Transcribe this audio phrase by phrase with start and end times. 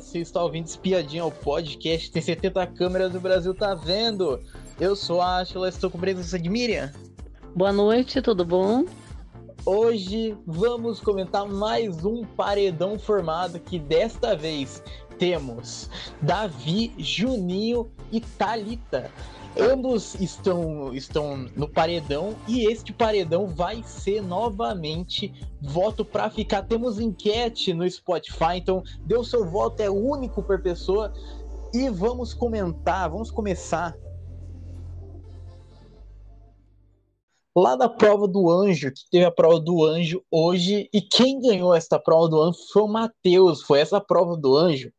[0.00, 4.40] você está ouvindo Espiadinha, o podcast tem 70 câmeras do Brasil tá vendo.
[4.80, 6.92] Eu sou a Ashla, estou com presença de Miriam.
[7.54, 8.84] Boa noite, tudo bom?
[9.64, 14.82] Hoje vamos comentar mais um paredão formado que desta vez
[15.18, 15.88] temos
[16.20, 19.10] Davi, Juninho e Talita.
[19.58, 25.32] Ambos estão, estão no paredão e este paredão vai ser novamente
[25.62, 26.62] voto para ficar.
[26.62, 31.12] Temos enquete no Spotify, então deu seu voto, é único por pessoa.
[31.72, 33.96] E vamos comentar, vamos começar
[37.56, 41.72] lá da prova do anjo, que teve a prova do anjo hoje, e quem ganhou
[41.72, 43.62] essa prova do anjo foi o Matheus.
[43.62, 44.92] Foi essa prova do anjo,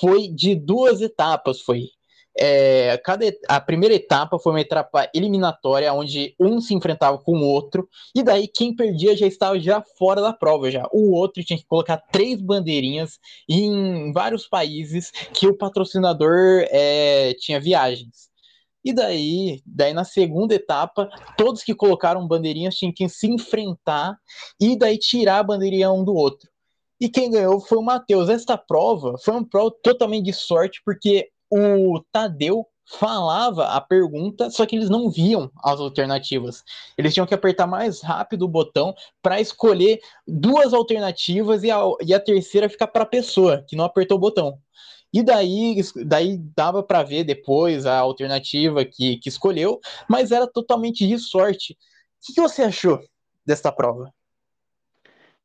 [0.00, 1.90] foi de duas etapas, foi
[2.38, 7.46] é, cada, a primeira etapa foi uma etapa eliminatória, onde um se enfrentava com o
[7.46, 10.70] outro, e daí quem perdia já estava já fora da prova.
[10.70, 10.86] já.
[10.92, 13.18] O outro tinha que colocar três bandeirinhas
[13.48, 18.30] em vários países que o patrocinador é, tinha viagens.
[18.84, 24.16] E daí, daí na segunda etapa, todos que colocaram bandeirinhas tinham que se enfrentar
[24.60, 26.50] e daí tirar a bandeirinha um do outro.
[27.00, 28.28] E quem ganhou foi o Matheus.
[28.28, 34.66] Esta prova foi uma prova totalmente de sorte, porque o Tadeu falava a pergunta, só
[34.66, 36.62] que eles não viam as alternativas.
[36.96, 42.12] Eles tinham que apertar mais rápido o botão para escolher duas alternativas e a, e
[42.12, 44.58] a terceira ficar para a pessoa que não apertou o botão.
[45.12, 51.06] E daí, daí dava para ver depois a alternativa que, que escolheu, mas era totalmente
[51.06, 51.74] de sorte.
[51.74, 52.98] O que, que você achou
[53.44, 54.12] desta prova?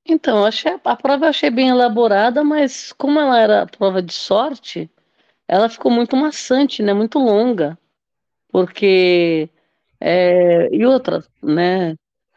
[0.06, 4.90] Então, achei, a prova eu achei bem elaborada, mas como ela era prova de sorte,
[5.48, 6.94] ela ficou muito maçante, né?
[6.94, 7.78] Muito longa,
[8.50, 9.50] porque
[10.00, 11.96] é, e outra, né?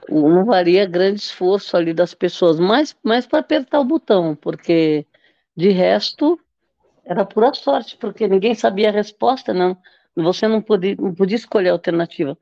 [0.09, 5.07] Não varia grande esforço ali das pessoas, mais, mais para apertar o botão, porque
[5.57, 6.41] de resto
[7.05, 9.77] era pura sorte, porque ninguém sabia a resposta, não.
[10.17, 12.37] Você não podia, não podia escolher a alternativa.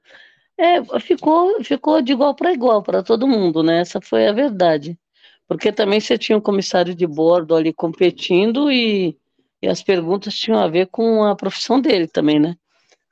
[0.56, 3.80] É, ficou, ficou de igual para igual para todo mundo, né?
[3.80, 4.98] Essa foi a verdade.
[5.46, 9.16] Porque também você tinha um comissário de bordo ali competindo e
[9.60, 12.56] e as perguntas tinham a ver com a profissão dele também, né?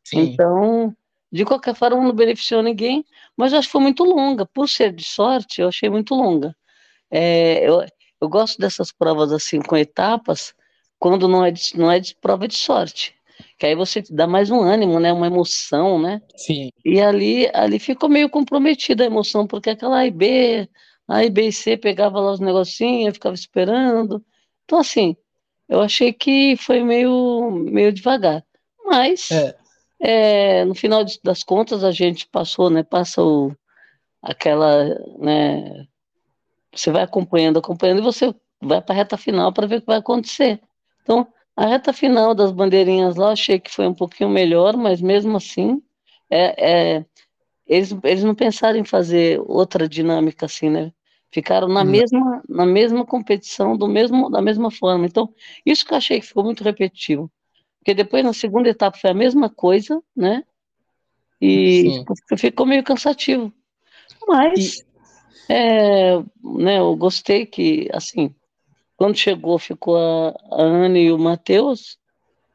[0.04, 0.20] Sim.
[0.20, 0.94] Então,
[1.32, 3.04] de qualquer forma, não beneficiou ninguém,
[3.36, 4.46] mas eu acho que foi muito longa.
[4.46, 6.54] Por ser de sorte, eu achei muito longa.
[7.10, 7.84] É, eu,
[8.20, 10.54] eu gosto dessas provas assim, com etapas,
[10.98, 13.14] quando não é de, não é de prova de sorte.
[13.58, 15.12] Que aí você dá mais um ânimo, né?
[15.12, 16.22] Uma emoção, né?
[16.36, 16.70] Sim.
[16.84, 20.68] E ali, ali ficou meio comprometida a emoção, porque aquela A e B,
[21.08, 24.24] A e B e C pegava lá os negocinhos, ficava esperando.
[24.64, 25.16] Então, assim,
[25.68, 28.44] eu achei que foi meio, meio devagar.
[28.84, 29.56] Mas, é.
[29.98, 32.82] É, no final das contas, a gente passou, né?
[32.82, 33.54] Passa o,
[34.22, 34.84] aquela,
[35.18, 35.86] né?
[36.74, 39.86] Você vai acompanhando, acompanhando, e você vai para a reta final para ver o que
[39.86, 40.60] vai acontecer.
[41.02, 41.26] Então,
[41.56, 45.82] a reta final das bandeirinhas lá, achei que foi um pouquinho melhor, mas mesmo assim,
[46.28, 47.04] é, é,
[47.66, 50.92] eles, eles não pensaram em fazer outra dinâmica assim, né?
[51.30, 51.84] Ficaram na, hum.
[51.84, 55.06] mesma, na mesma competição, do mesmo, da mesma forma.
[55.06, 55.32] Então,
[55.64, 57.30] isso que eu achei que ficou muito repetitivo.
[57.78, 60.42] Porque depois, na segunda etapa, foi a mesma coisa, né?
[61.40, 63.52] E tipo, ficou meio cansativo.
[64.26, 65.52] Mas, e...
[65.52, 68.34] é, né, eu gostei que, assim,
[68.96, 71.98] quando chegou, ficou a, a Ana e o Matheus,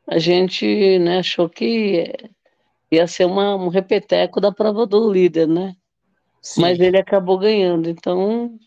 [0.07, 2.11] a gente né, achou que
[2.91, 5.75] ia ser uma, um repeteco da prova do líder, né?
[6.41, 6.61] Sim.
[6.61, 8.59] Mas ele acabou ganhando, então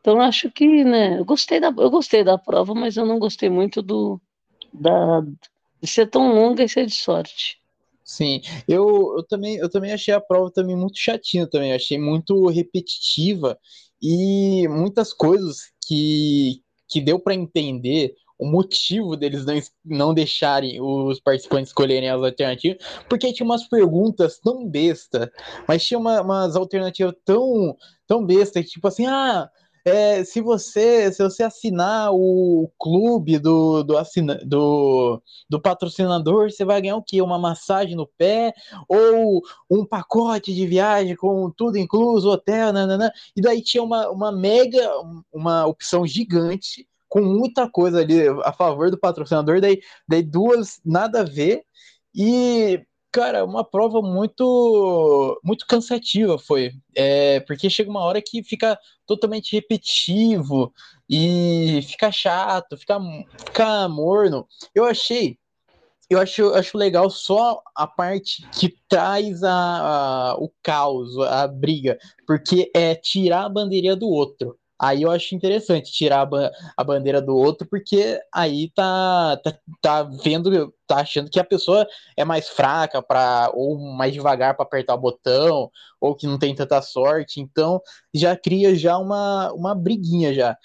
[0.00, 3.48] então acho que, né, eu gostei da, eu gostei da prova, mas eu não gostei
[3.50, 4.20] muito do
[4.72, 7.58] da, de ser tão longa e ser de sorte.
[8.04, 12.46] Sim, eu, eu, também, eu também achei a prova também muito chatinha também, achei muito
[12.46, 13.58] repetitiva
[14.00, 21.20] e muitas coisas que, que deu para entender o motivo deles não, não deixarem os
[21.20, 22.78] participantes escolherem as alternativas,
[23.08, 25.32] porque tinha umas perguntas tão besta,
[25.66, 27.76] mas tinha uma, umas alternativas tão,
[28.06, 29.50] tão besta, que tipo assim, ah,
[29.84, 36.64] é, se você se você assinar o clube do, do, assina, do, do patrocinador, você
[36.64, 37.22] vai ganhar o quê?
[37.22, 38.52] Uma massagem no pé
[38.88, 43.12] ou um pacote de viagem com tudo incluso, hotel, nanana.
[43.36, 44.90] e daí tinha uma, uma mega,
[45.32, 51.20] uma opção gigante com muita coisa ali a favor do patrocinador, daí, daí duas nada
[51.20, 51.62] a ver,
[52.14, 52.82] e
[53.12, 56.72] cara, uma prova muito muito cansativa foi.
[56.94, 60.72] É, porque chega uma hora que fica totalmente repetitivo
[61.08, 62.98] e fica chato, fica,
[63.46, 64.46] fica morno.
[64.74, 65.38] Eu achei.
[66.10, 71.98] Eu acho, acho legal só a parte que traz a, a, o caos, a briga,
[72.26, 74.57] porque é tirar a bandeirinha do outro.
[74.80, 79.58] Aí eu acho interessante tirar a, ba a, bandeira do outro, porque aí tá, tá,
[79.80, 81.86] tá vendo, tá achando que a pessoa
[82.16, 85.70] é mais fraca para ou mais devagar para apertar o botão,
[86.00, 87.40] ou que não tem tanta sorte.
[87.40, 87.80] Então
[88.14, 90.56] já cria já uma, uma briguinha já.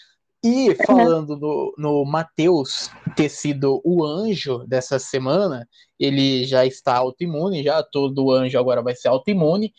[0.43, 0.75] E uhum.
[0.85, 5.67] falando no, no Matheus ter sido o anjo dessa semana,
[5.97, 9.73] ele já está autoimune, já todo anjo agora vai ser autoimune.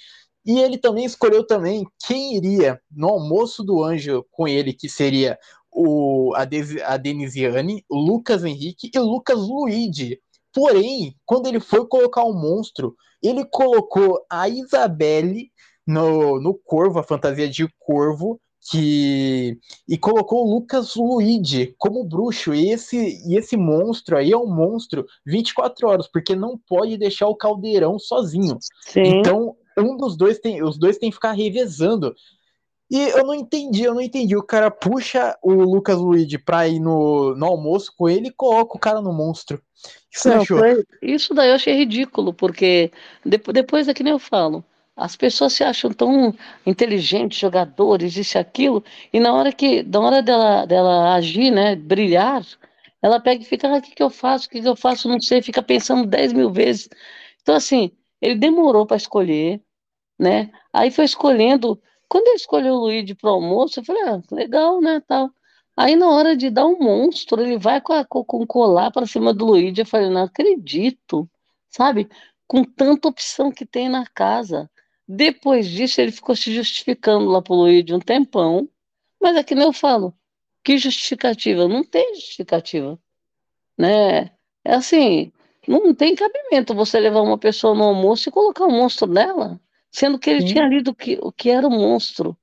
[0.44, 5.38] E ele também escolheu também quem iria no almoço do anjo com ele, que seria
[5.73, 10.20] o, a, De, a Denisiane, o Lucas Henrique e o Lucas Luigi.
[10.52, 15.50] Porém, quando ele foi colocar o monstro, ele colocou a Isabelle
[15.87, 22.55] no, no corvo, a fantasia de corvo, que e colocou o Lucas Luigi como bruxo.
[22.55, 27.29] E esse, e esse monstro aí é um monstro 24 horas, porque não pode deixar
[27.29, 28.58] o caldeirão sozinho.
[28.82, 29.19] Sim.
[29.19, 32.15] Então, um dos dois tem, os dois tem que ficar revezando.
[32.91, 34.37] E eu não entendi, eu não entendi.
[34.37, 38.76] O cara puxa o Lucas Luigi pra ir no, no almoço com ele e coloca
[38.76, 39.56] o cara no monstro.
[39.56, 39.61] O
[40.11, 40.59] que você não, achou?
[40.59, 42.93] Foi, isso daí eu achei ridículo, porque
[43.25, 44.65] depois, depois é que nem eu falo.
[44.97, 46.32] As pessoas se acham tão
[46.65, 51.75] inteligentes, jogadores, isso e aquilo, e na hora que, na hora dela, dela agir, né,
[51.75, 52.47] brilhar,
[53.03, 55.09] ela pega e fica, ah, o que, que eu faço, o que, que eu faço,
[55.09, 56.88] não sei, fica pensando 10 mil vezes.
[57.43, 59.62] Então, assim, ele demorou para escolher,
[60.19, 60.50] né?
[60.72, 61.81] Aí foi escolhendo.
[62.08, 65.00] Quando ele escolheu o Luigi para o almoço, eu falei, ah, legal, né?
[65.06, 65.31] Tal.
[65.76, 69.34] Aí na hora de dar um monstro, ele vai com, a, com colar para cima
[69.34, 69.81] do Luigi.
[69.81, 71.28] Eu falei, não acredito,
[71.69, 72.08] sabe?
[72.46, 74.70] Com tanta opção que tem na casa.
[75.06, 78.69] Depois disso, ele ficou se justificando lá pro Luigi um tempão.
[79.20, 80.14] Mas é que nem eu falo,
[80.64, 81.69] que justificativa?
[81.69, 82.99] Não tem justificativa,
[83.78, 84.31] né?
[84.64, 85.32] É assim,
[85.66, 90.19] não tem cabimento você levar uma pessoa no almoço e colocar um monstro nela, sendo
[90.19, 90.46] que ele Sim.
[90.46, 92.37] tinha lido que, o que era o monstro.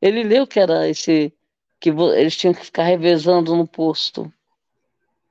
[0.00, 1.32] Ele leu que era esse
[1.80, 4.32] que eles tinham que ficar revezando no posto.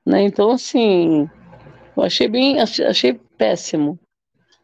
[0.06, 0.22] Né?
[0.22, 1.28] Então, assim,
[1.96, 3.98] eu achei bem, achei péssimo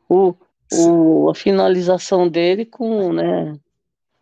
[0.09, 0.35] o,
[0.73, 3.59] o, a finalização dele com, né?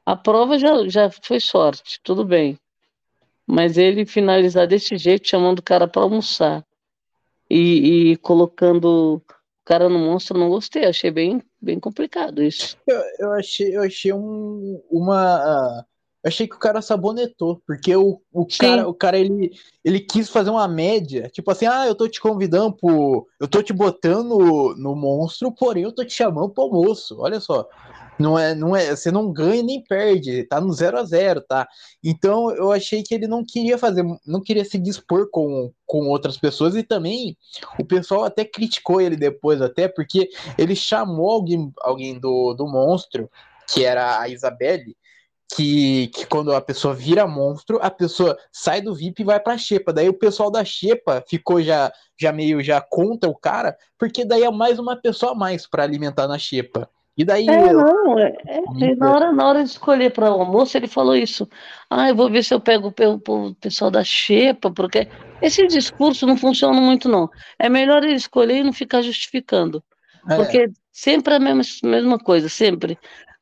[0.05, 2.59] A prova já, já foi sorte, tudo bem.
[3.47, 6.65] Mas ele finalizar desse jeito, chamando o cara para almoçar
[7.51, 9.23] e, e colocando o
[9.65, 12.77] cara no monstro, não gostei, achei bem, bem complicado isso.
[12.87, 15.85] Eu, eu achei, eu achei um, uma.
[16.25, 19.53] Achei que o cara sabonetou, porque o, o cara, o cara ele,
[19.85, 23.27] ele quis fazer uma média, tipo assim, ah, eu tô te convidando pro.
[23.39, 27.17] Eu tô te botando no, no monstro, porém eu tô te chamando pro almoço.
[27.21, 27.69] Olha só.
[28.19, 31.69] Não é, não é, você não ganha nem perde, tá no 0 a 0 tá?
[32.03, 36.37] Então eu achei que ele não queria fazer, não queria se dispor com, com outras
[36.37, 37.37] pessoas e também
[37.79, 40.29] o pessoal até criticou ele depois, até porque
[40.59, 43.31] ele chamou alguém, alguém do, do monstro,
[43.69, 44.97] que era a Isabelle,
[45.55, 49.57] que, que quando a pessoa vira monstro, a pessoa sai do VIP e vai pra
[49.57, 49.93] Xepa.
[49.93, 51.91] Daí o pessoal da Xepa ficou já,
[52.21, 55.83] já meio já contra o cara, porque daí é mais uma pessoa a mais para
[55.83, 56.89] alimentar na Xepa.
[57.17, 57.49] E daí.
[57.49, 57.79] É, eu...
[57.79, 61.49] não, é, é, na, hora, na hora de escolher para o almoço, ele falou isso.
[61.91, 62.95] Ah, eu vou ver se eu pego
[63.29, 65.09] o pessoal da Xepa, porque
[65.43, 67.29] esse discurso não funciona muito, não.
[67.59, 69.83] É melhor ele escolher e não ficar justificando.
[70.31, 70.37] É.
[70.37, 72.97] Porque sempre a mesma, mesma coisa, sempre.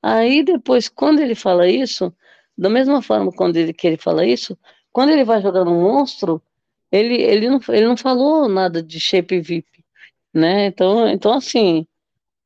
[0.09, 2.15] Aí depois, quando ele fala isso,
[2.57, 4.57] da mesma forma quando ele, que ele fala isso,
[4.93, 6.41] quando ele vai jogar no monstro,
[6.93, 9.85] ele, ele, não, ele não falou nada de shape VIP,
[10.33, 10.67] né?
[10.67, 11.85] Então, então assim,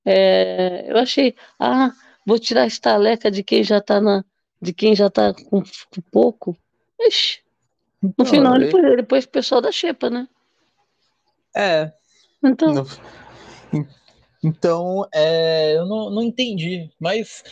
[0.06, 1.92] é, eu achei, ah,
[2.26, 4.24] vou tirar a estaleca de quem já está na,
[4.58, 6.56] de quem já tá com, com pouco.
[6.98, 7.40] Ixi,
[8.02, 10.26] no então, final ele, ele pôs o pessoal da Xepa, né?
[11.54, 11.92] É.
[12.42, 12.72] Então.
[12.72, 12.86] No,
[14.42, 17.42] então, é, eu não, não entendi, mas,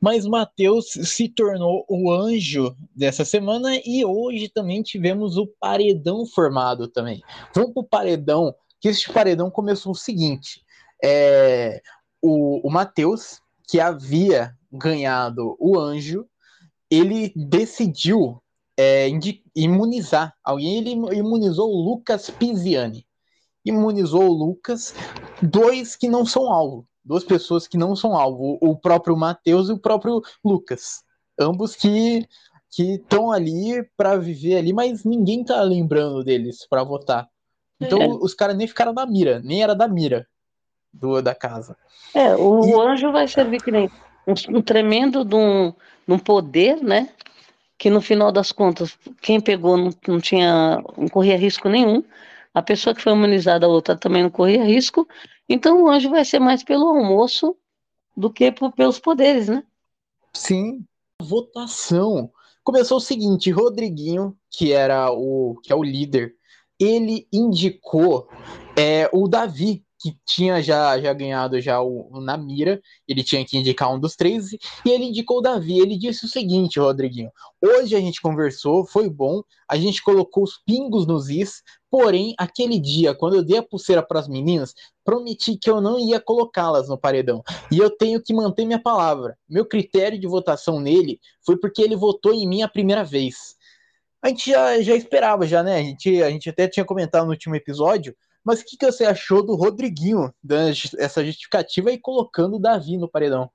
[0.00, 6.86] mas Mateus se tornou o anjo dessa semana e hoje também tivemos o paredão formado
[6.86, 7.22] também.
[7.54, 10.62] Vamos pro paredão, que este paredão começou o seguinte:
[11.02, 11.80] é,
[12.20, 16.26] o, o Matheus, que havia ganhado o anjo,
[16.90, 18.42] ele decidiu
[18.78, 19.08] é,
[19.54, 20.78] imunizar alguém.
[20.78, 23.06] Ele imunizou o Lucas Pisiani.
[23.64, 24.94] Imunizou o Lucas,
[25.42, 26.86] dois que não são alvo.
[27.04, 28.58] Duas pessoas que não são alvo.
[28.60, 31.02] O próprio Matheus e o próprio Lucas.
[31.38, 32.26] Ambos que
[32.74, 37.28] que estão ali para viver ali, mas ninguém tá lembrando deles para votar.
[37.80, 38.08] Então é.
[38.08, 40.26] os caras nem ficaram na mira, nem era da mira
[40.92, 41.76] do, da casa.
[42.12, 42.72] É, o e...
[42.74, 43.88] anjo vai servir que nem
[44.26, 45.72] um, um tremendo de um,
[46.06, 47.10] de um poder, né?
[47.78, 52.02] Que no final das contas, quem pegou não, não tinha, não corria risco nenhum.
[52.54, 55.06] A pessoa que foi imunizada, a outra também não corria risco.
[55.48, 57.56] Então o anjo vai ser mais pelo almoço
[58.16, 59.64] do que por, pelos poderes, né?
[60.32, 60.84] Sim.
[61.20, 62.30] Votação
[62.64, 66.34] começou o seguinte: Rodriguinho, que era o que é o líder,
[66.80, 68.28] ele indicou
[68.76, 73.56] é, o Davi, que tinha já, já ganhado já o, na mira, ele tinha que
[73.56, 75.78] indicar um dos três, e ele indicou o Davi.
[75.78, 77.30] Ele disse o seguinte, Rodriguinho:
[77.62, 81.62] hoje a gente conversou, foi bom, a gente colocou os pingos nos is,
[81.94, 84.74] porém, aquele dia, quando eu dei a pulseira para as meninas,
[85.04, 87.40] prometi que eu não ia colocá-las no paredão.
[87.70, 89.38] E eu tenho que manter minha palavra.
[89.48, 93.54] Meu critério de votação nele foi porque ele votou em mim a primeira vez.
[94.20, 95.76] A gente já, já esperava, já, né?
[95.76, 98.12] A gente, a gente até tinha comentado no último episódio
[98.44, 102.98] mas o que, que você achou do Rodriguinho, dando essa justificativa e colocando o Davi
[102.98, 103.48] no paredão?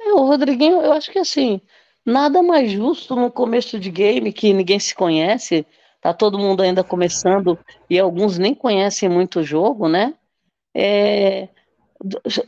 [0.00, 1.60] É, o Rodriguinho, eu acho que assim,
[2.06, 5.66] nada mais justo no começo de game que ninguém se conhece,
[6.12, 10.14] tá todo mundo ainda começando e alguns nem conhecem muito o jogo, né?
[10.74, 11.48] É,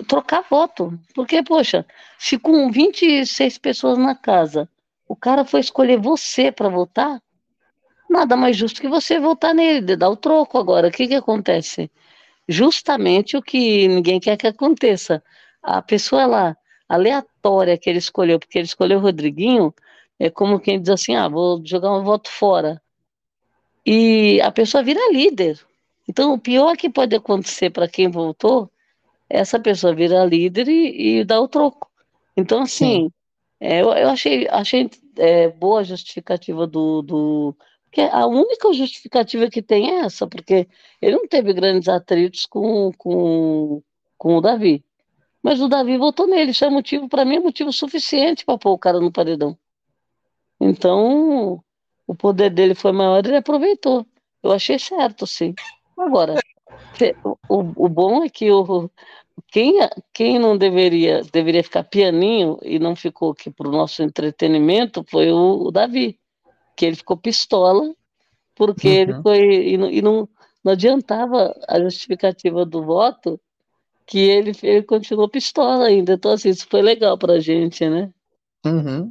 [0.09, 0.99] trocar voto.
[1.15, 1.85] Porque, poxa,
[2.19, 4.69] se com 26 pessoas na casa
[5.09, 7.21] o cara foi escolher você para votar,
[8.09, 10.87] nada mais justo que você votar nele, dar o troco agora.
[10.87, 11.91] O que, que acontece?
[12.49, 15.23] Justamente o que ninguém quer que aconteça.
[15.61, 16.57] A pessoa lá,
[16.89, 19.75] aleatória que ele escolheu, porque ele escolheu o Rodriguinho,
[20.19, 22.81] é como quem diz assim: ah, vou jogar um voto fora.
[23.93, 25.59] E a pessoa vira líder.
[26.09, 28.71] Então, o pior que pode acontecer para quem votou
[29.29, 31.91] é essa pessoa virar líder e, e dar o troco.
[32.37, 33.11] Então, assim,
[33.59, 37.57] é, eu, eu, achei, achei é, boa a justificativa do, do,
[37.91, 40.69] que a única justificativa que tem é essa, porque
[41.03, 43.83] ele não teve grandes atritos com, com,
[44.17, 44.85] com o Davi.
[45.43, 48.71] Mas o Davi votou nele, isso é motivo, para mim, é motivo suficiente para pôr
[48.71, 49.59] o cara no paredão.
[50.61, 51.61] Então,
[52.11, 54.05] o poder dele foi maior, ele aproveitou.
[54.43, 55.55] Eu achei certo, sim.
[55.97, 56.35] Agora,
[57.49, 58.91] o, o bom é que o,
[59.47, 59.75] quem,
[60.13, 65.31] quem não deveria, deveria ficar pianinho e não ficou aqui para o nosso entretenimento foi
[65.31, 66.19] o, o Davi
[66.75, 67.95] que ele ficou pistola,
[68.57, 68.95] porque uhum.
[68.95, 69.69] ele foi.
[69.69, 70.29] E, não, e não,
[70.65, 73.39] não adiantava a justificativa do voto,
[74.05, 76.15] que ele, ele continuou pistola ainda.
[76.15, 78.11] Então, assim, isso foi legal pra gente, né?
[78.67, 79.11] Uhum.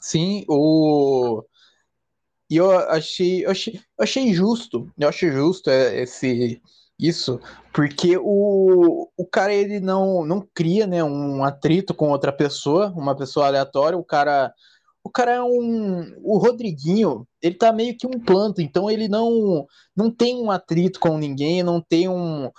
[0.00, 1.42] Sim, o.
[2.54, 6.62] E eu achei, eu achei, eu achei justo, eu achei justo é, esse
[6.96, 7.40] isso,
[7.72, 13.16] porque o, o cara ele não, não cria né, um atrito com outra pessoa, uma
[13.16, 14.54] pessoa aleatória, o cara
[15.02, 16.14] o cara é um.
[16.22, 21.00] O Rodriguinho, ele tá meio que um planto, então ele não, não tem um atrito
[21.00, 22.52] com ninguém, não tem um.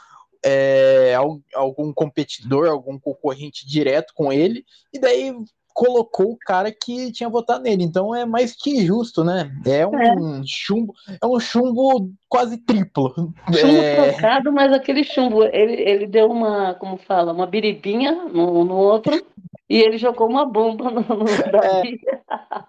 [0.43, 1.15] É,
[1.53, 5.33] algum competidor, algum concorrente direto com ele, e daí
[5.75, 7.83] colocou o cara que tinha votado nele.
[7.83, 9.51] Então é mais que justo, né?
[9.65, 10.41] É um é.
[10.47, 13.13] chumbo, é um chumbo quase triplo.
[13.53, 14.11] Chumbo é...
[14.11, 19.21] trocado, mas aquele chumbo, ele, ele deu uma, como fala, uma biribinha no, no outro
[19.69, 21.51] e ele jogou uma bomba no, no é.
[21.51, 21.99] Davi.
[22.07, 22.19] É,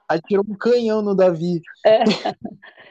[0.08, 1.62] atirou um canhão no Davi.
[1.84, 2.02] É,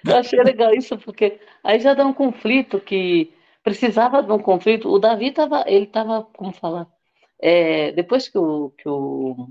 [0.08, 4.88] eu achei legal isso, porque aí já dá um conflito que precisava de um conflito.
[4.88, 6.88] O Davi estava, ele estava, como falar,
[7.38, 9.50] é, depois que o, que o,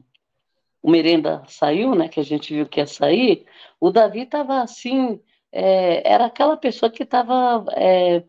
[0.85, 3.47] o Merenda saiu, né, que a gente viu que ia sair,
[3.81, 5.19] o Davi estava assim,
[5.51, 8.23] é, era aquela pessoa que estava é,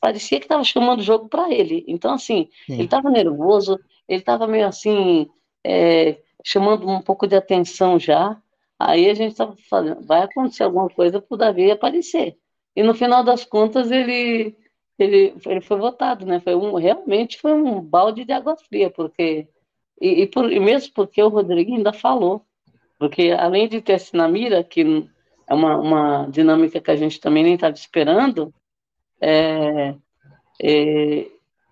[0.00, 1.84] parecia que estava chamando o jogo para ele.
[1.86, 2.72] Então, assim, Sim.
[2.72, 5.30] ele estava nervoso, ele estava meio assim,
[5.62, 8.36] é, chamando um pouco de atenção já.
[8.76, 12.36] Aí a gente estava falando, vai acontecer alguma coisa para o Davi aparecer.
[12.74, 14.56] E no final das contas ele,
[14.98, 16.40] ele, ele foi votado, né?
[16.40, 19.46] Foi um, realmente foi um balde de água fria, porque
[20.00, 22.44] e, e, por, e mesmo porque o Rodrigo ainda falou,
[22.98, 25.08] porque além de ter esse na mira, que
[25.46, 28.52] é uma, uma dinâmica que a gente também nem estava esperando,
[29.20, 29.94] é,
[30.62, 31.26] é,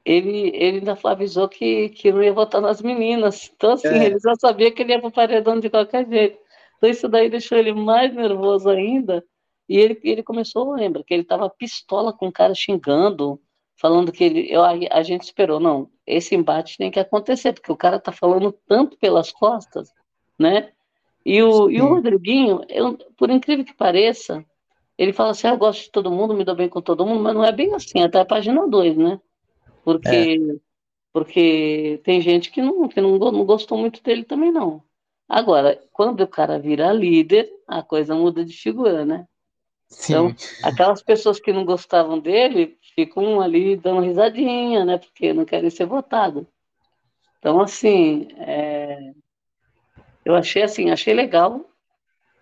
[0.05, 3.51] ele, ele ainda avisou que, que não ia votar nas meninas.
[3.55, 4.07] Então, assim, é.
[4.07, 6.39] ele já sabia que ele ia para o paredão de qualquer jeito.
[6.77, 9.25] Então, isso daí deixou ele mais nervoso ainda.
[9.69, 13.41] E ele, ele começou, lembra, que ele estava pistola com o cara xingando,
[13.77, 14.53] falando que ele.
[14.53, 18.53] Eu, a, gente esperou, não, esse embate tem que acontecer, porque o cara está falando
[18.67, 19.93] tanto pelas costas,
[20.39, 20.73] né?
[21.25, 24.45] E o, e o Rodriguinho, eu, por incrível que pareça,
[24.99, 27.23] ele fala assim: ah, eu gosto de todo mundo, me dou bem com todo mundo,
[27.23, 29.21] mas não é bem assim, até a página 2, né?
[29.85, 30.57] Porque, é.
[31.13, 34.83] porque tem gente que, não, que não, não gostou muito dele também, não.
[35.29, 39.27] Agora, quando o cara vira líder, a coisa muda de figura, né?
[39.93, 40.13] Sim.
[40.13, 44.99] Então, aquelas pessoas que não gostavam dele ficam ali dando risadinha, né?
[44.99, 46.45] Porque não querem ser votados.
[47.39, 49.13] Então, assim, é...
[50.25, 51.65] eu achei assim, achei legal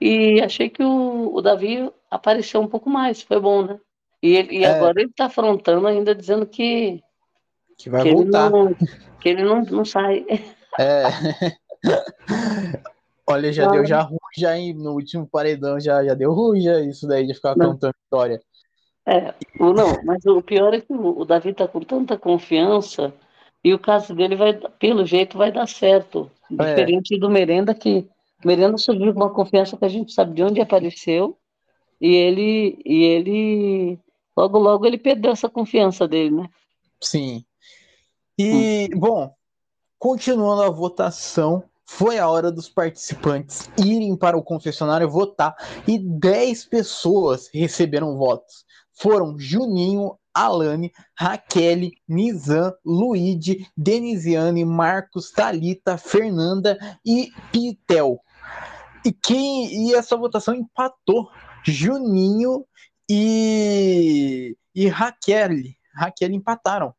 [0.00, 3.80] e achei que o, o Davi apareceu um pouco mais, foi bom, né?
[4.22, 4.70] E, ele, e é...
[4.70, 7.02] agora ele está afrontando ainda dizendo que
[7.76, 8.46] que vai que voltar.
[8.46, 8.74] Ele não,
[9.20, 10.24] que ele não, não sai.
[10.78, 11.02] É.
[13.26, 17.06] Olha, já deu já ruim já no último paredão já, já deu ruim, já, isso
[17.06, 17.72] daí de ficar não.
[17.72, 18.40] contando história.
[19.06, 23.12] É, não, mas o pior é que o Davi tá com tanta confiança
[23.64, 26.30] e o caso dele vai, pelo jeito, vai dar certo.
[26.50, 26.54] É.
[26.54, 27.18] Diferente é.
[27.18, 28.08] do Merenda, que
[28.44, 31.36] Merenda surgiu com uma confiança que a gente sabe de onde apareceu
[32.00, 33.98] e ele, e ele
[34.36, 36.48] logo, logo ele perdeu essa confiança dele, né?
[37.00, 37.44] Sim.
[38.38, 38.98] E, hum.
[38.98, 39.34] bom,
[39.98, 45.56] continuando a votação, foi a hora dos participantes irem para o confessionário votar
[45.88, 48.64] e 10 pessoas receberam votos.
[48.92, 58.20] Foram Juninho, Alane, Raquel, Nizam, Luíde, Denisiane, Marcos, Talita, Fernanda e Pitel.
[59.04, 61.28] E quem e essa votação empatou
[61.64, 62.64] Juninho
[63.10, 65.50] e, e Raquel.
[65.92, 66.94] Raquel empataram.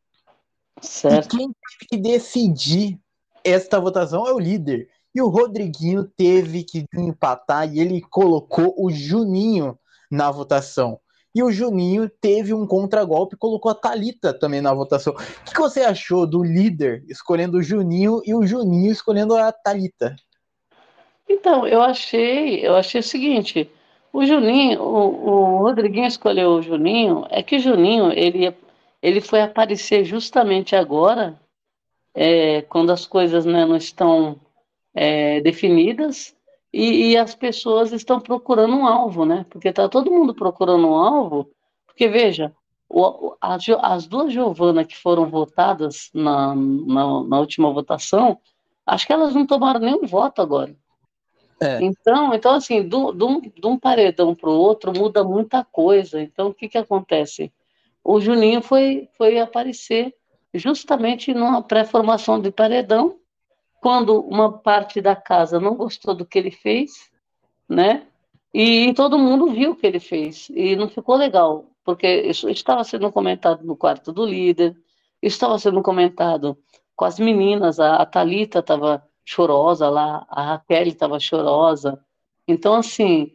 [0.82, 1.34] Certo.
[1.34, 3.01] E quem teve que decidir
[3.44, 4.90] esta votação é o líder.
[5.14, 9.78] E o Rodriguinho teve que empatar e ele colocou o Juninho
[10.10, 11.00] na votação.
[11.34, 15.14] E o Juninho teve um contragolpe e colocou a Talita também na votação.
[15.14, 20.16] O que, você achou do líder escolhendo o Juninho e o Juninho escolhendo a Talita?
[21.30, 23.70] Então, eu achei, eu achei o seguinte,
[24.12, 28.54] o Juninho, o, o Rodriguinho escolheu o Juninho, é que o Juninho, ele,
[29.02, 31.40] ele foi aparecer justamente agora,
[32.14, 34.40] é, quando as coisas né, não estão
[34.94, 36.36] é, definidas,
[36.74, 39.46] e, e, as pessoas estão procurando um alvo, né?
[39.50, 41.52] Porque está todo mundo procurando um alvo,
[41.86, 42.56] porque veja,
[42.88, 48.40] o, a, as duas Giovana que foram votadas na, na, na, última votação,
[48.86, 50.74] acho que elas não tomaram nenhum voto agora.
[51.62, 51.84] É.
[51.84, 56.22] Então, então, assim, de um paredão para o outro muda muita coisa.
[56.22, 57.52] Então, o que, que acontece?
[58.04, 60.16] O Juninho foi, foi aparecer
[60.54, 63.18] justamente numa pré-formação de paredão,
[63.82, 67.10] quando uma parte da casa não gostou do que ele fez,
[67.68, 68.06] né?
[68.54, 72.84] E todo mundo viu o que ele fez e não ficou legal, porque isso estava
[72.84, 74.76] sendo comentado no quarto do líder,
[75.22, 76.58] estava sendo comentado
[76.96, 82.00] com as meninas, a, a Talita estava chorosa lá, a Raquel estava chorosa.
[82.48, 83.32] Então, assim,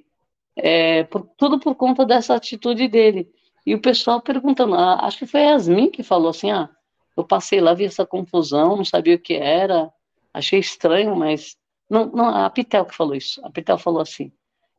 [0.54, 3.28] é, por, tudo por conta dessa atitude dele.
[3.64, 6.70] E o pessoal perguntando, acho que foi a Yasmin que falou assim, ah,
[7.16, 9.92] eu passei lá, vi essa confusão, não sabia o que era,
[10.36, 11.56] Achei estranho, mas.
[11.88, 13.40] Não, não, a Pitel que falou isso.
[13.42, 14.30] A Pitel falou assim.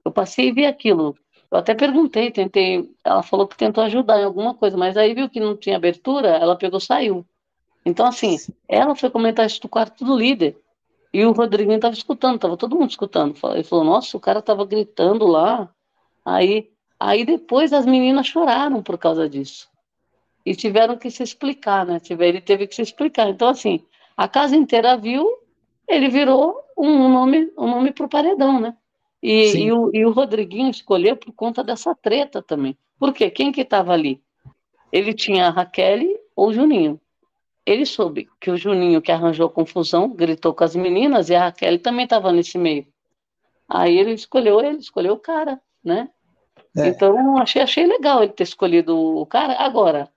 [0.06, 1.17] Eu passei e vi aquilo.
[1.50, 2.88] Eu até perguntei, tentei.
[3.04, 6.28] Ela falou que tentou ajudar em alguma coisa, mas aí viu que não tinha abertura,
[6.28, 7.26] ela pegou saiu.
[7.84, 10.56] Então, assim, ela foi comentar isso do quarto do líder.
[11.12, 13.36] E o Rodriguinho estava escutando, estava todo mundo escutando.
[13.56, 15.73] Ele falou: Nossa, o cara estava gritando lá.
[16.23, 16.69] Aí,
[17.00, 19.67] aí depois as meninas choraram por causa disso.
[20.48, 22.00] E tiveram que se explicar, né?
[22.10, 23.28] Ele teve que se explicar.
[23.30, 23.84] Então, assim,
[24.16, 25.28] a casa inteira viu
[25.88, 28.76] ele virou um nome, um nome para o paredão, né?
[29.24, 32.78] E, e, o, e o Rodriguinho escolheu por conta dessa treta também.
[33.00, 33.30] Por quê?
[33.30, 34.22] Quem que estava ali?
[34.92, 36.02] Ele tinha a Raquel
[36.36, 37.00] ou o Juninho.
[37.66, 41.80] Ele soube que o Juninho, que arranjou confusão, gritou com as meninas, e a Raquel
[41.80, 42.86] também estava nesse meio.
[43.68, 46.10] Aí ele escolheu ele, escolheu o cara, né?
[46.78, 46.88] É.
[46.88, 49.54] Então, achei, achei legal ele ter escolhido o cara.
[49.54, 50.10] Agora,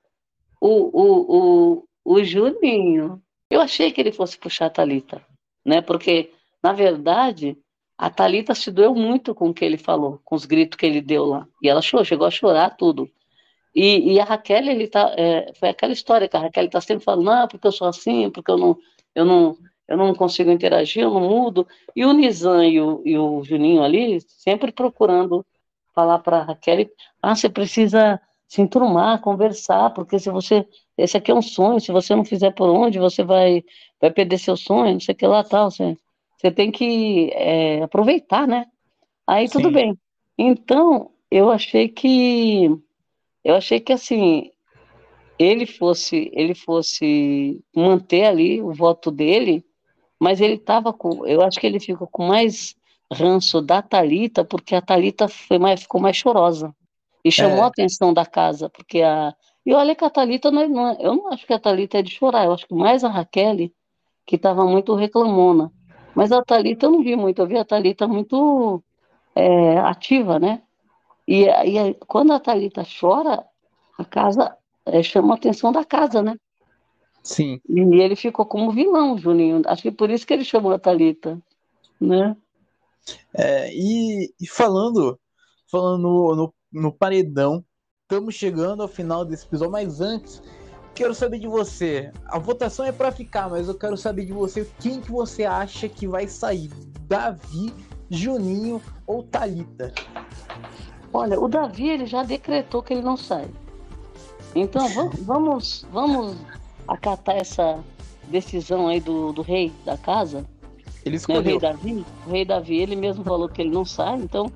[0.61, 5.25] o, o, o, o Juninho, eu achei que ele fosse puxar a Thalita
[5.65, 5.81] né?
[5.81, 7.57] Porque, na verdade,
[7.97, 11.01] a Talita se doeu muito com o que ele falou, com os gritos que ele
[11.01, 11.47] deu lá.
[11.63, 13.11] E ela chorou, chegou a chorar tudo.
[13.75, 17.05] E, e a Raquel, ele tá, é, foi aquela história que a Raquel está sempre
[17.05, 18.77] falando, não, porque eu sou assim, porque eu não,
[19.15, 21.67] eu não, eu não consigo interagir, eu não mudo.
[21.95, 25.47] E o Nizam e o, e o Juninho ali, sempre procurando
[25.95, 26.89] falar para a Raquel,
[27.23, 30.67] ah, você precisa se enturmar, conversar, porque se você,
[30.99, 33.63] esse aqui é um sonho, se você não fizer por onde, você vai,
[34.01, 35.97] vai perder seu sonho, não sei o que lá, tal, você,
[36.37, 38.67] você tem que é, aproveitar, né?
[39.25, 39.53] Aí Sim.
[39.53, 39.97] tudo bem.
[40.37, 42.69] Então, eu achei que,
[43.45, 44.51] eu achei que, assim,
[45.39, 49.65] ele fosse, ele fosse manter ali o voto dele,
[50.19, 52.75] mas ele estava com, eu acho que ele ficou com mais
[53.13, 56.75] ranço da Talita, porque a Talita foi mais, ficou mais chorosa.
[57.25, 57.63] E chamou é.
[57.63, 59.35] a atenção da casa, porque a.
[59.65, 61.99] E olha que a Thalita, não, é, não, é, eu não acho que a Thalita
[61.99, 63.71] é de chorar, eu acho que mais a Raquel,
[64.27, 65.71] que estava muito reclamona.
[66.15, 68.83] Mas a Thalita eu não vi muito, eu vi a Thalita muito
[69.35, 70.63] é, ativa, né?
[71.29, 73.45] E, e quando a Thalita chora,
[73.99, 74.57] a casa
[74.87, 76.37] é, chama a atenção da casa, né?
[77.23, 77.61] Sim.
[77.69, 79.63] E ele ficou como vilão, Juninho.
[79.67, 81.41] Acho que por isso que ele chamou a Thalita,
[82.01, 82.37] né?
[83.35, 85.19] É, e, e falando,
[85.71, 87.65] falando no, no no paredão.
[88.03, 90.43] Estamos chegando ao final desse episódio, mas antes,
[90.95, 92.11] quero saber de você.
[92.27, 95.89] A votação é para ficar, mas eu quero saber de você quem que você acha
[95.89, 96.71] que vai sair,
[97.07, 97.73] Davi
[98.11, 99.93] Juninho ou Talita?
[101.13, 103.49] Olha, o Davi ele já decretou que ele não sai.
[104.55, 104.87] Então
[105.23, 106.37] vamos, vamos
[106.87, 107.79] acatar essa
[108.29, 110.45] decisão aí do, do rei da casa.
[111.05, 111.43] Ele escolheu.
[111.43, 112.07] Né, o rei Davi.
[112.27, 114.51] O rei Davi ele mesmo falou que ele não sai, então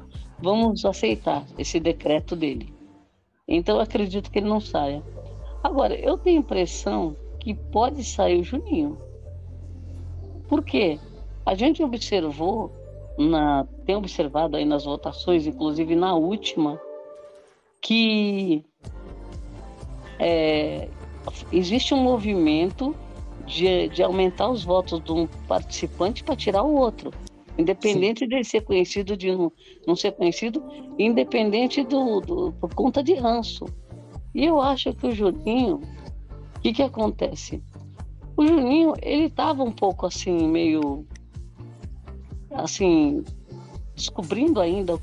[0.44, 2.72] vamos aceitar esse decreto dele.
[3.48, 5.02] Então acredito que ele não saia.
[5.62, 8.98] Agora, eu tenho a impressão que pode sair o Juninho.
[10.46, 11.00] Por quê?
[11.44, 12.70] A gente observou,
[13.18, 16.80] na, tem observado aí nas votações, inclusive na última,
[17.80, 18.64] que
[20.18, 20.88] é,
[21.50, 22.94] existe um movimento
[23.46, 27.10] de, de aumentar os votos de um participante para tirar o outro.
[27.56, 28.28] Independente Sim.
[28.28, 29.52] de ser conhecido, de não,
[29.86, 30.62] não ser conhecido,
[30.98, 33.64] independente do, do, por conta de ranço.
[34.34, 35.80] E eu acho que o Juninho,
[36.56, 37.62] o que, que acontece?
[38.36, 41.06] O Juninho, ele estava um pouco assim, meio
[42.52, 43.22] assim,
[43.94, 44.98] descobrindo ainda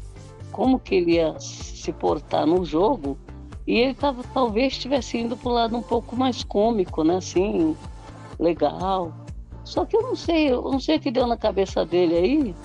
[0.51, 3.17] como que ele ia se portar no jogo,
[3.65, 7.17] e ele tava, talvez estivesse indo para o lado um pouco mais cômico, né?
[7.17, 7.75] Assim,
[8.39, 9.13] legal.
[9.71, 12.55] Só que eu não sei, eu não sei o que deu na cabeça dele aí,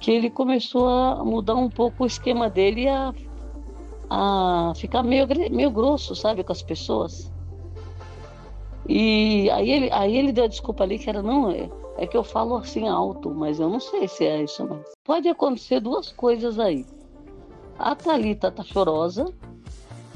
[0.00, 3.14] que ele começou a mudar um pouco o esquema dele a,
[4.10, 7.32] a ficar meio, meio grosso, sabe, com as pessoas.
[8.88, 12.16] E aí ele, aí ele deu a desculpa ali que era, não, é, é que
[12.16, 14.84] eu falo assim alto, mas eu não sei se é isso não.
[15.04, 16.84] Pode acontecer duas coisas aí.
[17.78, 19.32] A Thalita tá chorosa,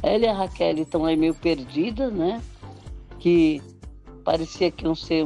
[0.02, 2.42] ela e a Raquel estão aí meio perdidas, né?
[3.20, 3.62] Que
[4.24, 5.24] parecia que iam ser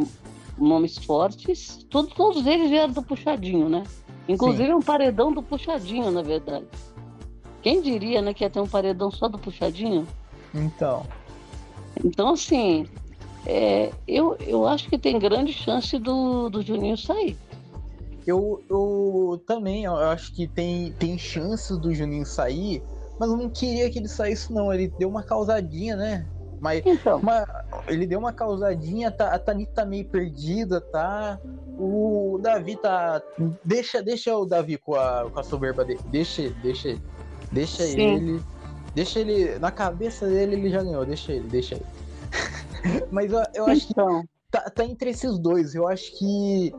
[0.61, 1.87] nomes fortes.
[1.91, 3.83] Todos, todos eles vieram do Puxadinho, né?
[4.29, 4.75] Inclusive Sim.
[4.75, 6.67] um paredão do Puxadinho, na verdade.
[7.63, 10.07] Quem diria, né, que ia ter um paredão só do Puxadinho?
[10.55, 11.05] Então.
[12.05, 12.87] Então, assim,
[13.47, 17.37] é, eu, eu acho que tem grande chance do, do Juninho sair.
[18.27, 22.83] Eu, eu também eu acho que tem, tem chances do Juninho sair,
[23.19, 24.73] mas eu não queria que ele saísse, não.
[24.73, 26.27] Ele deu uma causadinha, né?
[26.61, 27.19] Mas, então.
[27.19, 27.47] Uma,
[27.91, 31.39] ele deu uma causadinha, tá, a Tanita tá meio perdida, tá?
[31.79, 33.23] O Davi tá.
[33.65, 36.01] Deixa, deixa o Davi com a, com a soberba dele.
[36.07, 37.03] Deixa ele, deixa ele.
[37.53, 38.01] Deixa Sim.
[38.01, 38.43] ele.
[38.95, 39.59] Deixa ele.
[39.59, 41.05] Na cabeça dele ele já ganhou.
[41.05, 41.87] Deixa ele, deixa ele.
[43.11, 44.23] Mas eu, eu acho então.
[44.23, 45.75] que tá, tá entre esses dois.
[45.75, 46.73] Eu acho que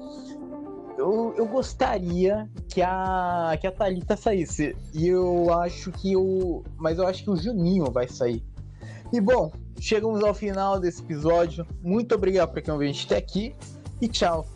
[0.97, 4.75] eu, eu gostaria que a, que a Thalita saísse.
[4.93, 6.63] E eu acho que o.
[6.77, 8.43] Mas eu acho que o Juninho vai sair.
[9.11, 11.67] E bom, chegamos ao final desse episódio.
[11.81, 13.53] Muito obrigado por quem ouviu a gente até aqui.
[14.01, 14.47] E tchau.